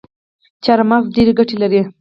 [0.63, 1.81] چارمغز ډیري ګټي لري